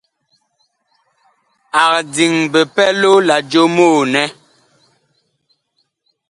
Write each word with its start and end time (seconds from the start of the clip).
Ag 1.81 1.93
diŋɛ 2.15 2.43
bipɛlo 2.53 3.11
la 3.27 3.35
jomoo 3.51 3.99
nɛ. 4.13 4.23